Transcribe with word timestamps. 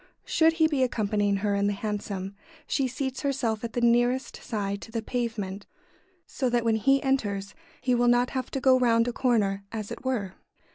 ]Should 0.25 0.53
he 0.53 0.65
be 0.67 0.81
accompanying 0.81 1.35
her 1.45 1.53
in 1.53 1.67
the 1.67 1.73
hansom, 1.73 2.33
she 2.65 2.87
seats 2.87 3.21
herself 3.21 3.63
at 3.63 3.73
the 3.73 3.81
nearest 3.81 4.37
side 4.37 4.81
to 4.81 4.91
the 4.91 5.03
pavement, 5.03 5.67
so 6.25 6.49
that 6.49 6.65
when 6.65 6.77
he 6.77 7.03
enters 7.03 7.53
he 7.81 7.93
will 7.93 8.07
not 8.07 8.31
have 8.31 8.49
to 8.49 8.59
go 8.59 8.79
round 8.79 9.07
a 9.07 9.13
corner, 9.13 9.63
as 9.71 9.91
it 9.91 10.03
were. 10.03 10.33